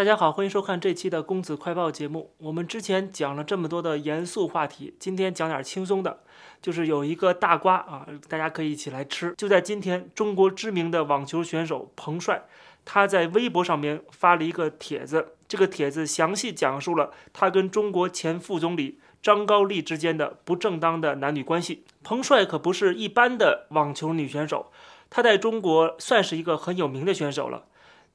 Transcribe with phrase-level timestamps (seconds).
[0.00, 2.32] 大家好，欢迎收看这期的公子快报节目。
[2.38, 6.20] 我们之前讲了这么多的严肃话题，今天讲点轻松的，
[6.62, 9.34] 就是有一个大瓜啊，大家可以一起来吃。
[9.36, 12.44] 就在今天，中国知名的网球选手彭帅，
[12.86, 21.84] 他在微博上面发了一个帖子，这个帖子详细讲述了他跟中国前副总理张高丽之间的不正当的男女关系。
[22.02, 24.72] 彭帅可不是一般的网球女选手。
[25.10, 27.64] 她在中国算是一个很有名的选手了，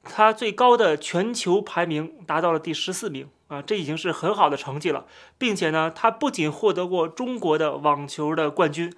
[0.08, 5.06] 他最高的全球排名达到了第十四名啊，这已经是很好的成绩了，
[5.38, 8.92] 并且呢，他不仅获得过中国的网球的冠军，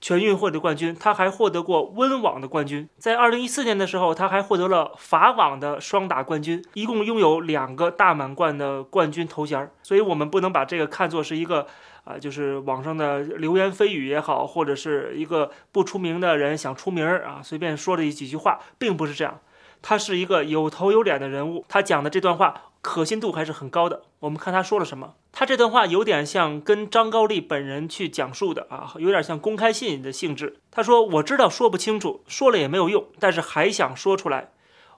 [0.00, 2.88] 全运会的冠军，他还获得过温网的冠军。
[2.98, 9.70] 在二零一四年的时候，他还获得了法网的双打冠军，一共拥有两个大满贯的冠军头衔。
[9.82, 11.66] 所以，我们不能把这个看作是一个。
[12.04, 19.38] 啊，就是网上的流言蜚语也好，或者是一个不出名的人想出名儿啊，随便说了几句话，并不是这样。
[19.82, 24.04] 他是一个有头有脸的人物，他讲的这段话可信度还是很高的。
[24.20, 30.60] 我们看他说了什么，他这段话有点像跟张高丽本人去讲述的啊，有点像公开信的性质。
[30.70, 34.50] 他说：“我知道说不清楚，说了也没有用，但是还想说出来，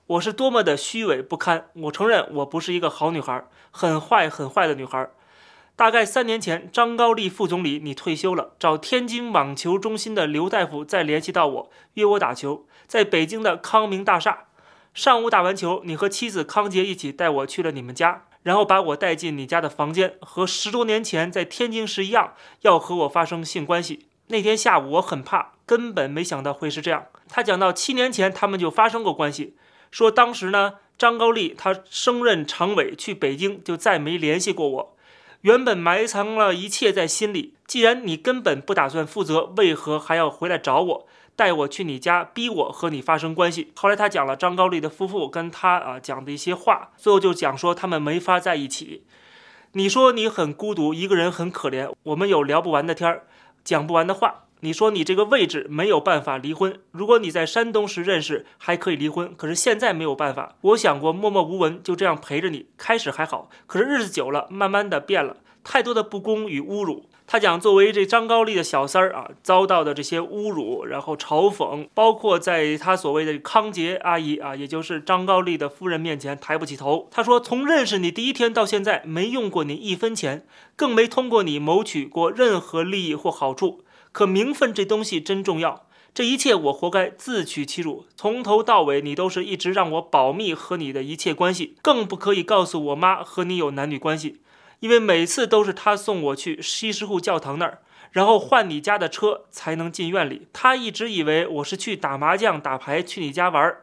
[0.06, 1.68] 我是多么的虚伪不堪。
[1.74, 5.08] 我承认我不是一个好女孩，很坏很坏的女孩。”
[5.76, 14.44] 大概三年前，张高丽副总理你退休了，找天津网球中心的刘大夫再联系到我，约我打球，在北京的康明大厦。
[14.94, 24.06] 上午打完球，你和妻子康杰一起带我去了你们家，然后把我带进你家的房间，和十多年前在天津时一样，要和我发生性关系。
[24.28, 27.06] 那天下午我很怕，根本没想到会是这样。
[27.28, 29.56] 他讲到七年前他们就发生过关系，
[29.90, 34.96] 说当时呢，张高丽他升任常委去北京，就再没联系过我。
[35.40, 37.54] 原本埋藏了一切在心里。
[37.66, 43.72] 既然你根本不打算负责，为何还要回来找我，带我去你家，逼我和你发生关系？
[43.76, 49.04] 后来他讲了张高丽的夫妇跟他啊讲的一些话，最后就讲说他们没法在一起。
[49.72, 53.24] 你说你很孤独，一个人很可怜，我们有聊不完的天儿，
[53.64, 54.42] 讲不完的话。
[54.60, 60.54] 你说你这个位置没有办法离婚，如果你在山东时认识还可以离婚，可是现在没有办法。
[60.62, 67.04] 我想过默默无闻就这样陪着你，开始还好，可是日子久了，慢慢的变了，太多的不公与侮辱。
[67.26, 77.08] 他讲作为这张高丽的小三儿啊，遭到的这些侮辱，然后嘲讽，包括在他所谓的康杰阿姨啊，也就是张高丽的夫人面前抬不起头。
[77.10, 80.46] 他说从认识你第一天到现在，没用过你一分钱，
[80.76, 83.82] 更没通过你谋取过任何利益或好处。
[84.12, 88.04] 可名分这东西真重要，这一切我活该自取其辱。
[88.14, 94.36] 从头到尾，你都是一直让我保密和你的一切关系，更不可以告诉我妈和你有男女关系，
[94.84, 97.78] 因为每次都是他送我去西什库教堂那儿，
[98.12, 100.46] 然后换你家的车才能进院里。
[100.52, 103.80] 他一直以为我是去打麻将、打牌，去你家玩儿。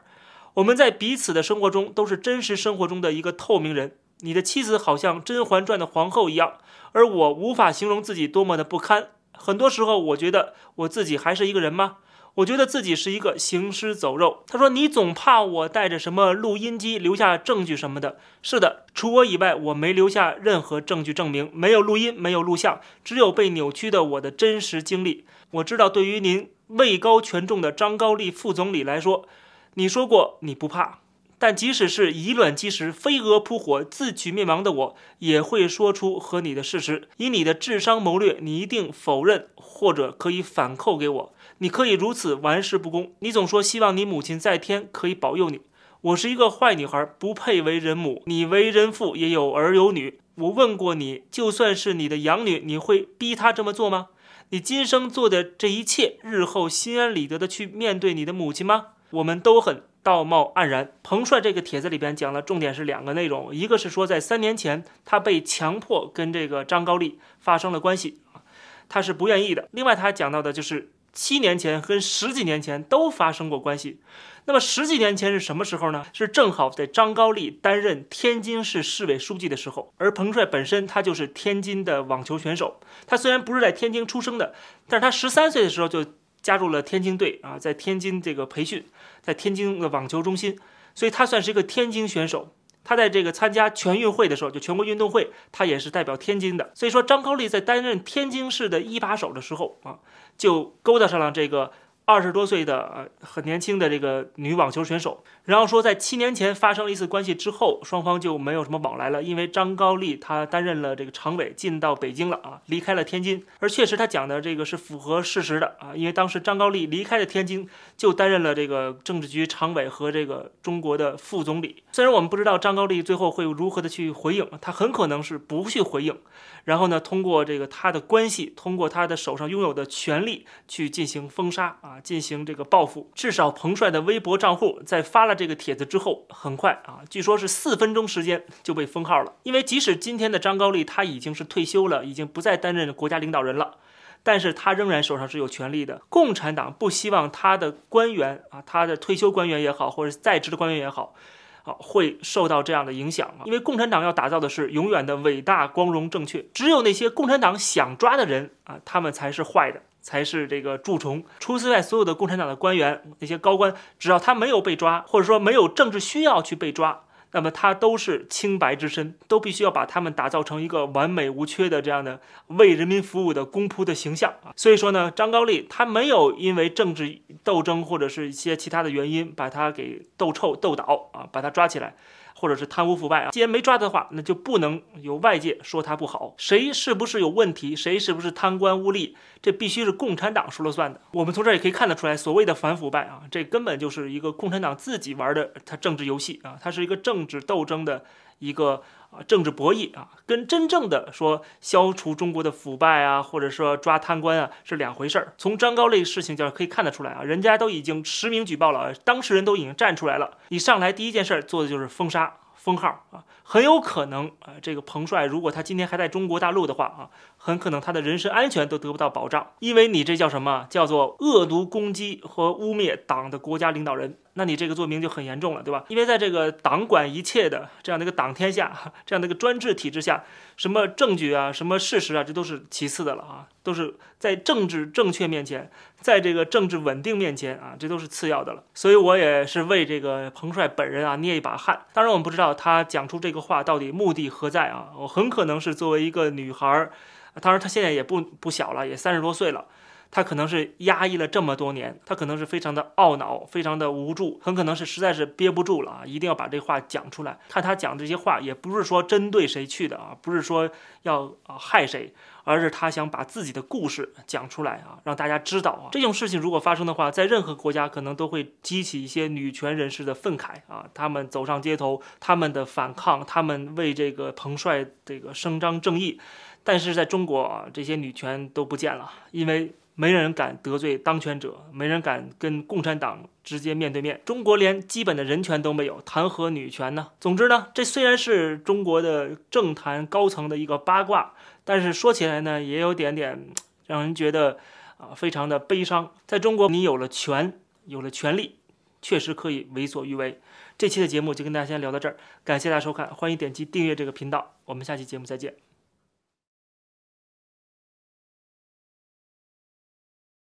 [0.54, 3.96] 我们在彼此的生活中都是真实生活中的一个透明人。
[4.20, 6.58] 你的妻子好像《甄嬛传》的皇后一样，
[6.92, 9.08] 而我无法形容自己多么的不堪。
[9.36, 11.98] 很多时候，我觉得我自己还是一个人吗？
[12.36, 14.44] 我觉得自己是一个行尸走肉。
[14.48, 25.26] 他说：“你总怕我带着什么录音机留下证据什么的。”是的，除我以外，我没留下任何证据证明，没有录音，没有录像，只有被扭曲的我的真实经历。
[25.52, 29.28] 我知道，对于您位高权重的张高丽副总理来说，
[29.74, 31.01] 你说过你不怕。
[31.42, 37.10] 但即使是以卵击石、飞蛾扑火、自取灭亡的我，也会说出和你的事实。
[37.18, 41.34] 以你的智商谋略，你一定否认或者可以反扣给我。
[41.58, 43.14] 你可以如此玩世不恭。
[43.22, 45.62] 你总说希望你母亲在天可以保佑你。
[46.02, 48.22] 我是一个坏女孩，不配为人母。
[48.28, 50.20] 你为人父，也有儿有女。
[50.36, 54.10] 我问过你，就算是你的养女，你会逼她这么做吗？
[54.52, 58.90] 你今生做的这一切，日后心安理得的去面对你的母亲吗？
[59.10, 59.82] 我们都很。
[60.04, 60.92] 道貌岸然。
[61.04, 68.42] 彭帅这个帖子里边讲了，重点是两个内容，一个是说在三年前他被强迫跟这个张高丽发生了关系啊，
[68.90, 69.68] 他是不愿意的。
[69.72, 74.00] 另外他讲到的就是七年前跟十几年前都发生过关系。
[74.46, 76.04] 那么十几年前是什么时候呢？
[76.14, 82.80] 是正好在张高丽担任天津市市委书记的时候，而彭帅本身他就是天津的网球选手。
[83.06, 84.56] 他虽然不是在天津出生的，
[84.88, 86.06] 但是他十三岁的时候就。
[86.42, 88.86] 加入了天津队啊，在天津这个培训，
[89.22, 90.58] 在天津的网球中心，
[90.96, 92.54] 所以他算是一个天津选手。
[92.84, 96.72] 他在这个参加全运会的时候，就全国运动会，他也是代表天津的。
[96.74, 100.00] 所以说，张高丽在担任天津市的一把手的时候啊，
[100.36, 101.72] 就勾搭上了这个
[102.12, 105.24] 二十多岁的呃很年轻的这个女网球选手。
[105.46, 113.44] 然后说在七年前发生了一次关系之后，双方就没有什么往来了，因为张高丽他担任了这个常委，进到北京了啊，离开了天津。
[113.60, 121.84] 而确实他讲的这个是符合事实的啊，因为当时张高丽离开了天津，就担任了这个政治局常委和这个中国的副总理。
[121.92, 126.18] 虽然我们不知道张高丽最后会如何的去回应，他很可能是不去回应，
[126.66, 133.10] 然后呢，通过这个他的关系，通过他的手上拥有的权力去进行封杀啊，进行这个报复。
[133.14, 139.34] 至少彭帅的微博账户在发了这个帖子之后，很快啊，据说是四分钟时间就被封号了。
[139.44, 143.78] 因为即使今天的张高丽他已经是退休了，已经不再担任国家领导人了。
[144.24, 146.02] 但是他仍然手上是有权力的。
[146.08, 151.16] 共产党不希望他的官员啊，他的退休官员也好，或者在职的官员也好，
[151.64, 153.42] 啊，会受到这样的影响啊。
[153.46, 156.46] 因为共产党要打造的是永远的伟大、光荣、正确。
[156.54, 161.24] 只有那些共产党想抓的人啊，他们才是坏的，才是这个蛀虫。
[161.40, 167.04] 除此之外，所有的共产党的官员、那些高官，只要他没有被抓，或者说没有政治需要去被抓。
[167.34, 174.52] 那么他都是清白之身，都必须要把他们打造成一个完美无缺的这样的为人民服务的公仆的形象啊。
[174.58, 181.96] 所以说呢，张高丽他没有因为政治斗争或者是一些其他的原因把他给斗臭斗倒啊，把他抓起来。
[182.42, 186.34] 或者是贪污腐败啊，既然没抓他的话，那就不能有外界说他不好。
[186.38, 191.00] 谁是不是有问题，谁是不是贪官污吏，这必须是共产党说了算的。
[191.12, 198.04] 我们从这也可以看得出来，所谓的反腐败啊，这根本就是一个共产党自己玩的他政治游戏啊，它是一个政治斗争的
[198.40, 205.34] 一个啊政治博弈啊，跟真正的说消除中国的腐败啊，或者说抓贪官啊是两回事儿。
[205.38, 212.38] 从张高丽事情就可以看得出来啊，人家都已经实名举报了，当事人都已经站出来了，你上来第一件事做的就是封杀。
[212.54, 217.10] 封号啊，很有可能啊，这个彭帅如果他今天还在中国大陆的话啊，
[217.44, 220.68] 很可能他的人身安全都得不到保障，因为你这叫什么？
[220.70, 224.20] 叫做恶毒攻击和污蔑党的国家领导人。
[224.36, 225.84] 那你这个罪名就很严重了，对吧？
[225.90, 228.72] 因为在这个党管一切的这样的一个党天下，
[229.06, 230.24] 这样的一个专制体制下，
[230.56, 238.64] 什么证据啊，什么事实啊，这都是其次的了啊，都是在政治正确面前，在这个政治稳定面前啊，这都是次要的了。
[238.74, 241.82] 所以我也是为这个彭帅本人啊捏一把汗。
[241.92, 244.92] 当然，我们不知道他讲出这个话到底目的何在啊？
[245.00, 246.94] 我很可能是作为一个女孩儿，
[247.40, 249.66] 当然他现在也不不小了，也三十多岁了。
[250.14, 257.40] 他可能是压抑了这么多年，他可能是非常的懊恼，非常的无助，很可能是实在是憋不住了啊，一定要把这话讲出来。
[257.48, 260.70] 看他讲这些话，也不是说针对谁去的啊，不是说
[261.04, 262.14] 要啊害谁，
[262.44, 265.88] 而是他想把自己的故事讲出来啊，让大家知道啊。
[265.94, 276.20] 这种事情如果发生的话，在任何国家可能都会激起一些女权人士的愤慨啊，他们走上街头，他们的反抗，他们为这个彭帅这个伸张正义。
[276.64, 279.74] 但是在中国，这些女权都不见了，因为。
[279.94, 284.20] 没人敢得罪当权者，没人敢跟共产党直接面对面。
[284.26, 287.10] 中国连基本的人权都没有，谈何女权呢？
[287.20, 291.34] 总之呢，这虽然是中国的政坛高层的一个八卦，
[291.66, 293.48] 但是说起来呢，也有点点
[293.86, 294.58] 让人觉得
[294.98, 296.12] 啊，非常的悲伤。
[296.26, 298.56] 在中国，你有了权，有了权利，
[299.02, 300.40] 确实可以为所欲为。
[300.78, 305.71] 这期的节目就跟大家先聊到这儿，感谢大家收看，欢迎点击订阅这个频道，我们下期节目再见。